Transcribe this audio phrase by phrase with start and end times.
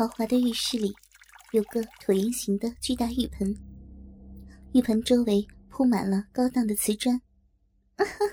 [0.00, 0.94] 豪华的浴室里，
[1.52, 3.54] 有个椭圆形的巨大浴盆，
[4.72, 7.20] 浴盆周围铺满了高档的瓷砖。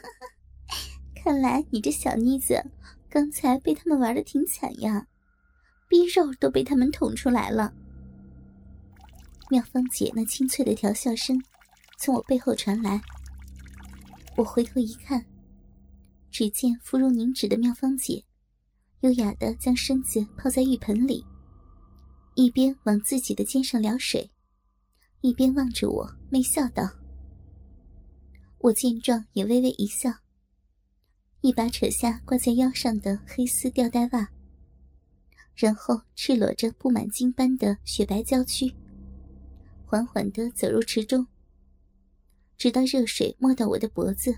[1.13, 2.63] 看来你这小妮子
[3.09, 5.07] 刚才被他们玩的挺惨呀，
[5.89, 7.73] 逼肉都被他们捅出来了。
[9.49, 11.37] 妙芳姐那清脆的调笑声
[11.97, 13.01] 从我背后传来，
[14.37, 15.25] 我回头一看，
[16.31, 18.23] 只见肤如凝脂的妙芳姐，
[19.01, 21.25] 优雅的将身子泡在浴盆里。
[22.39, 24.29] 一边往自己的肩上撩水，
[25.21, 26.87] 一边望着我，媚笑道
[28.61, 30.11] ：“我见状也微微一笑，
[31.41, 34.29] 一把扯下挂在腰上的黑丝吊带袜，
[35.55, 38.71] 然后赤裸着布满金斑的雪白娇躯，
[39.87, 41.25] 缓缓的走入池中。
[42.55, 44.37] 直到热水没到我的脖子，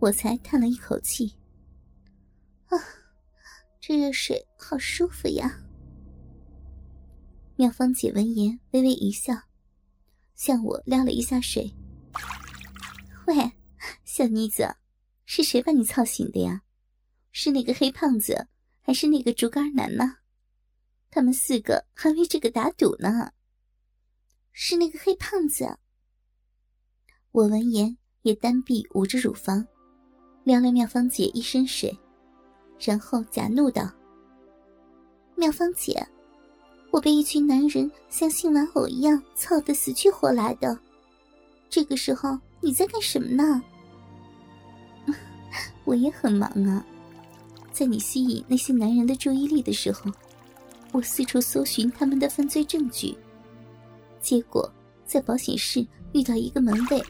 [0.00, 1.32] 我才叹了一口气
[2.66, 2.76] ：‘啊，
[3.80, 5.60] 这热水好舒服呀！’”
[7.60, 9.34] 妙芳姐闻言微微一笑，
[10.36, 11.74] 向我撩了一下水。
[13.26, 13.34] 喂，
[14.04, 14.76] 小妮子，
[15.26, 16.62] 是谁把你操醒的呀？
[17.32, 18.46] 是那个黑胖子，
[18.80, 20.18] 还是那个竹竿男呢？
[21.10, 23.32] 他们四个还为这个打赌呢。
[24.52, 25.80] 是那个黑胖子。
[27.32, 29.66] 我闻言也单臂捂着乳房，
[30.44, 31.98] 撩了妙芳姐一身水，
[32.78, 33.92] 然后假怒道
[35.34, 36.00] ：“妙芳姐。”
[36.98, 40.76] 我被一群男人像性玩偶一样操得死去活来的，
[41.70, 43.62] 这个时候你在干什么呢？
[45.86, 46.84] 我也很忙啊，
[47.70, 50.10] 在你吸引那些男人的注意力的时候，
[50.90, 53.16] 我四处搜寻他们的犯罪证据，
[54.20, 54.68] 结果
[55.06, 57.00] 在保险室遇到一个门卫，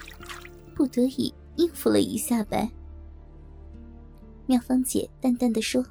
[0.75, 2.71] 不得已应付了一下呗。
[4.45, 5.83] 妙芳姐淡淡的说：“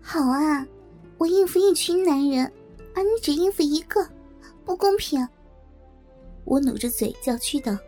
[0.00, 0.64] 好啊，
[1.18, 2.48] 我应付一群男人。”
[2.98, 4.04] 而你只应付一个，
[4.64, 5.24] 不公平！
[6.44, 7.78] 我努着嘴叫屈道：“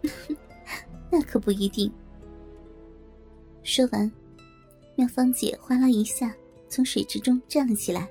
[1.12, 1.92] 那可不一定。”
[3.62, 4.10] 说完，
[4.96, 6.34] 妙芳姐哗啦一下
[6.70, 8.08] 从水池中站了起来。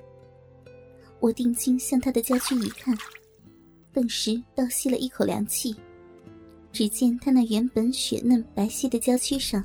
[1.18, 2.96] 我定睛向她的娇躯一看，
[3.92, 5.74] 顿时倒吸了一口凉气。
[6.70, 9.64] 只见她那原本雪嫩白皙的娇躯上，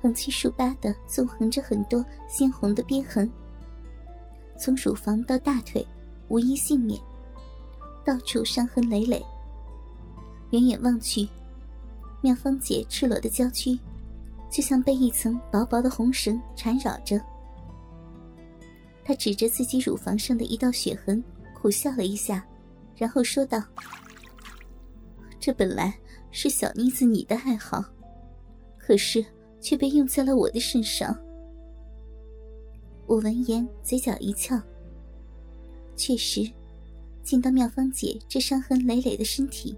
[0.00, 3.30] 横七竖八的纵横着很多鲜红的鞭痕。
[4.60, 5.84] 从乳房到大腿，
[6.28, 7.00] 无一幸免，
[8.04, 9.24] 到处伤痕累累。
[10.50, 11.26] 远远望去，
[12.20, 13.78] 妙芳姐赤裸的娇躯，
[14.50, 17.18] 就像被一层薄薄的红绳缠绕着。
[19.02, 22.44] 她指着自己乳房上的一道血痕，苦笑了一下，
[22.94, 23.62] 然后说道
[25.40, 25.98] ：“这本来
[26.30, 27.82] 是小妮子你的爱好，
[28.76, 29.24] 可是
[29.58, 31.16] 却被用在了我的身上。”
[33.10, 34.56] 我闻言，嘴角一翘。
[35.96, 36.48] 确实，
[37.24, 39.76] 见到妙芳姐这伤痕累累的身体，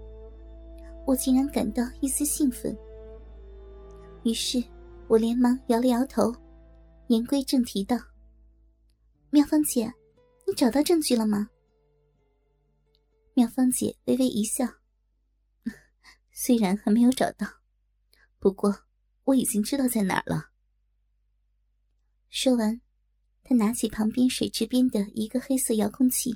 [1.03, 2.77] 我竟然感到一丝兴奋。
[4.23, 4.63] 于是，
[5.07, 6.31] 我连忙摇了摇头，
[7.07, 7.97] 言归正题道
[9.33, 9.91] ：“妙芳姐，
[10.45, 11.49] 你找到证据了吗？”
[13.33, 14.63] 妙芳姐微微一笑
[16.31, 17.47] ：“虽然还没有找到，
[18.37, 18.81] 不过
[19.23, 20.51] 我已经知道在哪儿了。”
[22.29, 22.79] 说完。
[23.43, 26.33] 他拿起旁边水池边的一个黑色遥控器，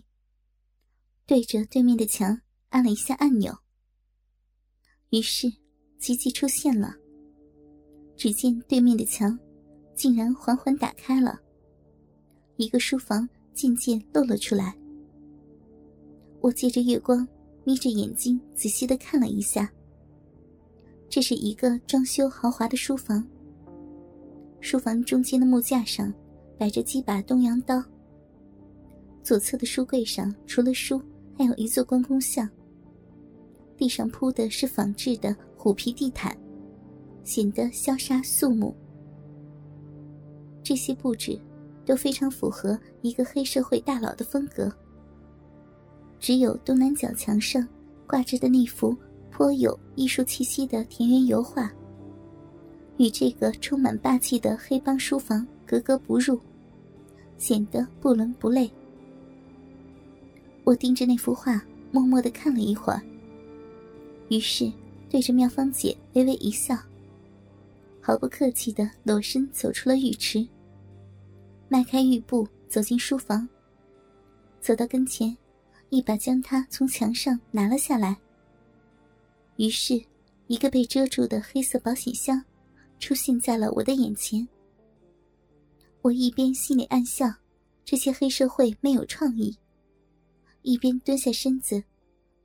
[1.25, 3.57] 对着对面的墙按了一下按钮。
[5.11, 5.47] 于是，
[5.99, 6.93] 奇迹出现了。
[8.17, 9.39] 只见对面的墙
[9.95, 11.39] 竟然缓缓打开了，
[12.57, 14.77] 一个书房渐渐露了出来。
[16.41, 17.25] 我借着月光，
[17.63, 19.71] 眯着眼睛仔细的看了一下。
[21.09, 23.25] 这是一个装修豪华的书房。
[24.59, 26.13] 书房中间的木架上。
[26.57, 27.83] 摆着几把东洋刀。
[29.23, 31.01] 左侧的书柜上除了书，
[31.37, 32.49] 还有一座关公像。
[33.75, 36.35] 地上铺的是仿制的虎皮地毯，
[37.23, 38.75] 显得萧杀肃穆。
[40.63, 41.39] 这些布置
[41.85, 44.71] 都非常符合一个黑社会大佬的风格。
[46.19, 47.65] 只有东南角墙上
[48.07, 48.95] 挂着的那幅
[49.29, 51.71] 颇有艺术气息的田园油画，
[52.97, 55.45] 与这个充满霸气的黑帮书房。
[55.67, 56.39] 格格不入，
[57.37, 58.71] 显得不伦不类。
[60.63, 61.61] 我盯着那幅画，
[61.91, 63.01] 默默的看了一会儿，
[64.29, 64.71] 于是
[65.09, 66.77] 对着妙芳姐微微一笑，
[68.01, 70.47] 毫不客气的裸身走出了浴池，
[71.67, 73.47] 迈开浴步走进书房，
[74.61, 75.35] 走到跟前，
[75.89, 78.17] 一把将它从墙上拿了下来。
[79.57, 80.01] 于是，
[80.47, 82.41] 一个被遮住的黑色保险箱
[82.99, 84.47] 出现在了我的眼前。
[86.07, 87.25] 我一边心里暗笑，
[87.83, 89.57] 这些黑社会没有创意，
[90.61, 91.83] 一边蹲下身子，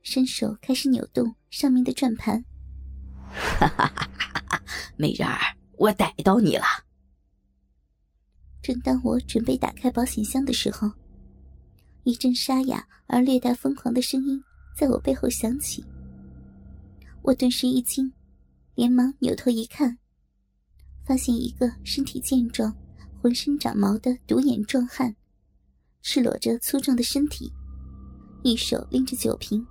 [0.01, 2.43] 伸手开始扭动上面的转盘。
[3.31, 4.63] 哈哈哈哈哈！
[4.97, 5.39] 美人儿，
[5.77, 6.65] 我逮到你了。
[8.61, 10.91] 正当我准备打开保险箱的时候，
[12.03, 14.43] 一阵沙哑而略带疯狂的声音
[14.77, 15.85] 在我背后响起。
[17.21, 18.11] 我顿时一惊，
[18.75, 19.97] 连忙扭头一看，
[21.05, 22.75] 发现一个身体健壮、
[23.23, 25.15] 浑身长毛的独眼壮汉，
[26.01, 27.53] 赤裸着粗壮的身体，
[28.43, 29.65] 一手拎着酒瓶，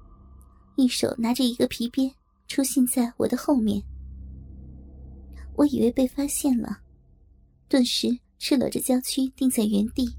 [0.76, 2.10] 一手拿着一个皮鞭，
[2.48, 3.82] 出现在我的后面。
[5.54, 6.78] 我以为被发现了，
[7.68, 8.18] 顿时。
[8.38, 10.16] 赤裸着娇躯定在原地，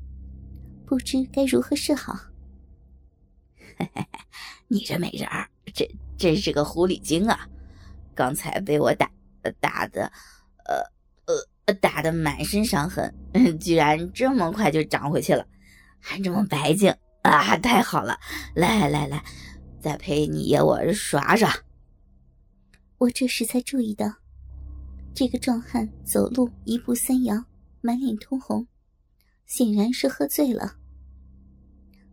[0.86, 2.18] 不知该如何是好。
[4.70, 5.86] 你这美人儿，真
[6.18, 7.46] 真是个狐狸精啊！
[8.16, 9.12] 刚才被我打
[9.60, 10.10] 打的，
[10.64, 10.82] 呃，
[11.82, 13.14] 打得满身伤痕，
[13.60, 15.48] 居然这么快就长回去了，
[16.00, 17.56] 还这么白净啊！
[17.58, 18.20] 太好了，
[18.56, 19.24] 来来来，
[19.80, 21.54] 再陪你爷我耍耍。
[22.98, 24.12] 我这时才注意到，
[25.14, 27.46] 这个壮汉走路一步三摇。
[27.86, 28.66] 满脸通红，
[29.46, 30.78] 显然是喝醉了。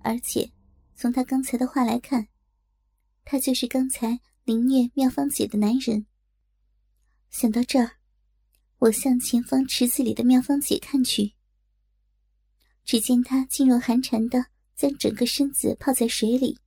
[0.03, 0.51] 而且，
[0.97, 2.27] 从他刚才的话来看，
[3.25, 6.07] 他就是刚才凌虐妙芳姐的男人。
[7.31, 7.93] 想到这儿，
[8.81, 11.35] 我向前方池子里的妙芳姐看去，
[12.83, 16.59] 只见她噤若寒蝉的将整个身子泡在水里，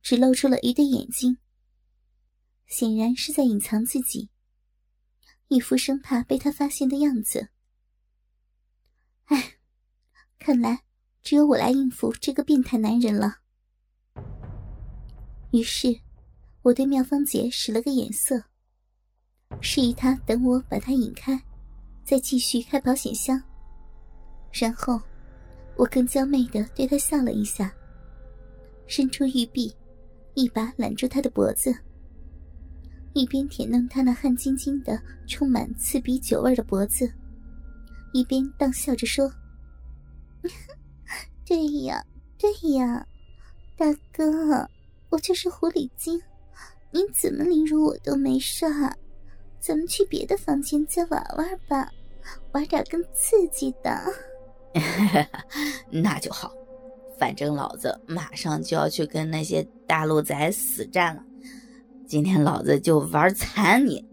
[0.00, 1.38] 只露出了一对眼睛，
[2.68, 4.30] 显然是在隐藏自己，
[5.48, 7.48] 一副生怕被他发现的样子。
[9.24, 9.54] 唉，
[10.38, 10.84] 看来
[11.20, 13.40] 只有我来应付这个变态男人了。
[15.50, 16.00] 于是，
[16.62, 18.44] 我对妙芳姐使了个眼色，
[19.60, 21.40] 示意他等我把他引开，
[22.04, 23.42] 再继续开保险箱。
[24.52, 25.00] 然后，
[25.76, 27.72] 我更娇媚的对他笑了一下，
[28.86, 29.74] 伸出玉臂，
[30.34, 31.74] 一把揽住他的脖子，
[33.14, 37.12] 一边舔弄他那汗津津的、充满刺鼻酒味的脖子。
[38.12, 39.30] 一边荡笑着说
[41.44, 42.02] ：“对呀，
[42.38, 43.06] 对呀，
[43.76, 44.66] 大哥，
[45.10, 46.20] 我就是狐狸精，
[46.90, 48.96] 你怎么凌辱我都没事儿。
[49.60, 51.92] 咱们去别的房间再玩玩吧，
[52.52, 54.12] 玩点更刺激的。
[55.90, 56.52] ”那就好，
[57.18, 61.24] 反正老子马上就要去跟那些大陆仔死战了，
[62.06, 64.06] 今天老子就玩残你。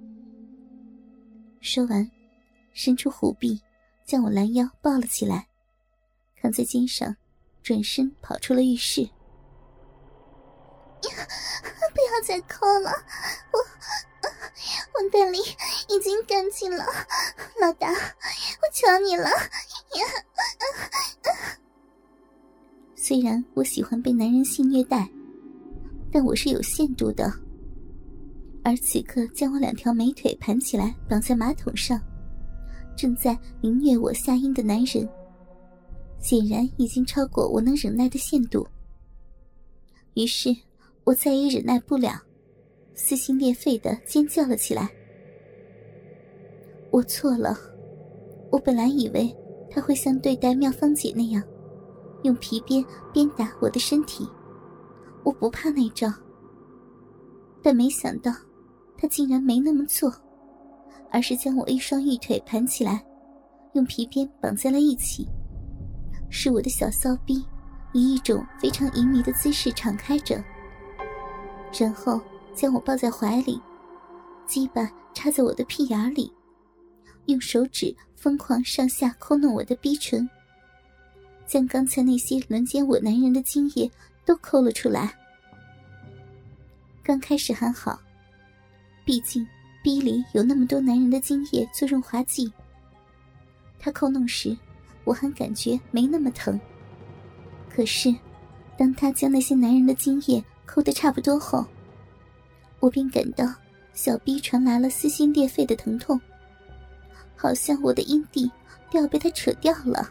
[1.62, 2.10] 说完，
[2.74, 3.62] 伸出虎臂。
[4.06, 5.48] 将我拦腰抱了起来，
[6.40, 7.16] 扛在肩上，
[7.64, 9.02] 转身跑出了浴室。
[11.02, 12.92] 不要再抠了，
[13.52, 13.60] 我
[14.94, 15.38] 我的里
[15.90, 16.84] 已经干净了，
[17.62, 19.30] 老大，我求你了。
[22.96, 25.08] 虽然我喜欢被男人性虐待，
[26.12, 27.32] 但我是有限度的。
[28.64, 32.02] 而此刻将我两条美腿盘起来，绑在马桶上。
[32.98, 35.08] 正在凌虐我下阴的男人，
[36.20, 38.66] 显然已经超过我能忍耐的限度。
[40.16, 40.56] 于是，
[41.04, 42.20] 我再也忍耐不了，
[42.96, 44.90] 撕心裂肺的尖叫了起来。
[46.90, 47.56] 我错了，
[48.52, 49.32] 我本来以为
[49.70, 51.44] 他会像对待妙芳姐那样，
[52.24, 52.84] 用皮鞭
[53.14, 54.28] 鞭打我的身体，
[55.24, 56.12] 我不怕那招。
[57.62, 58.32] 但没想到，
[58.98, 60.12] 他竟然没那么做。
[61.12, 63.02] 而是将我一双玉腿盘起来，
[63.74, 65.26] 用皮鞭绑在了一起，
[66.30, 67.46] 使我的小骚逼
[67.94, 70.44] 以一种非常淫靡的姿势敞开着，
[71.80, 72.20] 然后
[72.56, 73.62] 将我抱在怀里，
[74.48, 76.32] 鸡巴插在我的屁眼里，
[77.26, 80.28] 用手指疯狂上下抠弄我的逼唇，
[81.46, 83.92] 将刚才那些轮奸我男人的精液
[84.26, 85.14] 都抠了出来。
[87.04, 88.00] 刚开始还好，
[89.06, 89.46] 毕竟。
[89.84, 92.52] 逼里有那么多男人的精液做润滑剂。
[93.78, 94.58] 他抠弄时，
[95.04, 96.60] 我还感觉没那么疼。
[97.70, 98.12] 可是，
[98.76, 101.64] 当他将那些男人的精液抠得差不多后，
[102.86, 103.52] 我便感到
[103.94, 106.22] 小臂传来了撕心裂肺的疼痛，
[107.36, 108.48] 好像我的阴蒂
[108.92, 110.08] 都要被他扯掉了。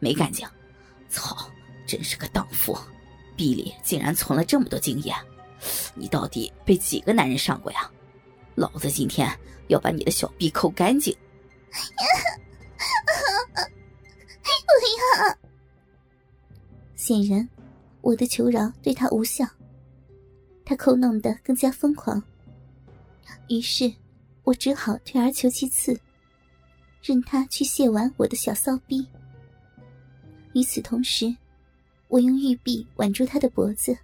[0.00, 0.44] 没干净，
[1.08, 1.48] 操！
[1.86, 2.76] 真是个荡妇，
[3.36, 5.14] 臂里竟然存了这么多精液，
[5.94, 7.88] 你到底被几个男人上过呀？
[8.56, 9.30] 老子今天
[9.68, 11.16] 要把你的小臂抠干净！
[14.66, 15.38] 不要！
[16.98, 17.48] 显然，
[18.00, 19.46] 我的求饶对他无效，
[20.64, 22.22] 他抠弄得更加疯狂。
[23.48, 23.92] 于是，
[24.42, 25.98] 我只好退而求其次，
[27.02, 29.06] 任他去卸完我的小骚逼。
[30.54, 31.34] 与此同时，
[32.08, 33.96] 我用玉臂挽住他的脖子，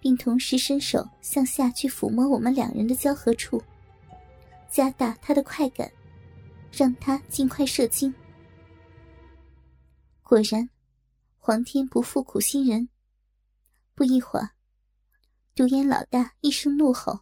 [0.00, 3.62] 并同时伸手向下去抚摸我们两人的交合处，
[4.70, 5.90] 加大他的快感，
[6.72, 8.14] 让他尽快射精。
[10.22, 10.70] 果然，
[11.38, 12.88] 皇天不负苦心人。
[13.94, 14.50] 不一会儿，
[15.60, 17.20] 独眼老大一声怒吼，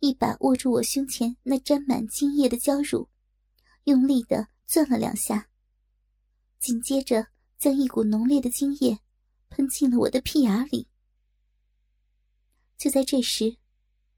[0.00, 3.08] 一把握住我胸前那沾满精液的娇乳，
[3.84, 5.46] 用力的攥了两下，
[6.58, 8.98] 紧接着将一股浓烈的精液
[9.50, 10.88] 喷进了我的屁眼里。
[12.76, 13.56] 就在这时，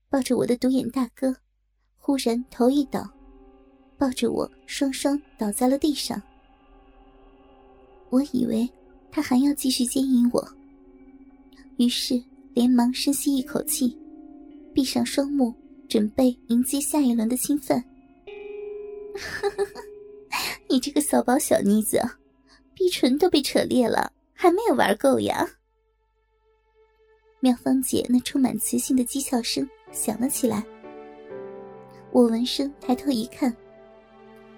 [0.09, 1.37] 抱着我的独眼大哥
[1.99, 3.07] 忽然头一倒，
[3.99, 6.23] 抱着我双双倒在了地上。
[8.09, 8.67] 我以为
[9.13, 10.57] 他还要继续奸淫我，
[11.77, 12.25] 于是
[12.57, 13.95] 连忙深吸一口气，
[14.73, 15.55] 闭上双目，
[15.91, 17.85] 准备迎接下一轮的侵犯。
[20.67, 22.01] 你这个骚包小妮子，
[22.73, 25.47] 逼唇都被扯裂了，还没有玩够呀！
[27.41, 30.65] 妙芳姐那充满磁性的讥笑声响了起来。
[32.11, 33.55] 我闻声抬头一看，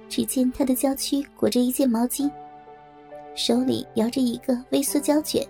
[0.08, 2.30] 只见她的娇躯裹着一件毛巾。
[3.34, 5.44] 手里摇着一个微缩胶卷，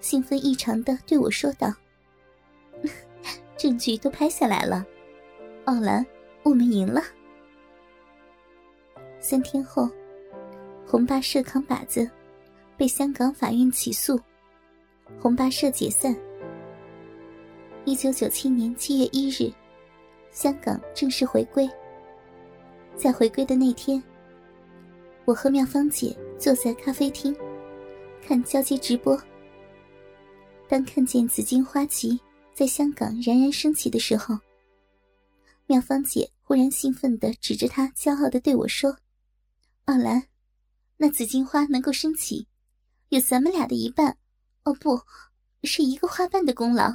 [0.00, 1.72] 兴奋异常的对我说道
[3.56, 4.86] ：“证据都拍下来了，
[5.64, 6.06] 奥兰，
[6.42, 7.02] 我们赢了。”
[9.18, 9.88] 三天后，
[10.86, 12.08] 红八社扛把子
[12.76, 14.20] 被香港法院起诉，
[15.20, 16.14] 红八社解散。
[17.84, 19.52] 一九九七年七月一日，
[20.30, 21.68] 香港正式回归。
[22.94, 24.02] 在回归的那天。
[25.24, 27.36] 我和妙芳姐坐在咖啡厅，
[28.22, 29.20] 看交接直播。
[30.68, 32.20] 当看见紫荆花旗
[32.54, 34.36] 在香港冉冉升起的时候，
[35.66, 38.98] 妙芳姐忽然兴奋地指着她，骄傲地对我说
[39.86, 40.26] ：“奥兰，
[40.96, 42.48] 那紫荆花能够升起，
[43.10, 44.18] 有咱们俩的一半，
[44.64, 45.00] 哦不，
[45.62, 46.92] 是一个花瓣的功劳。”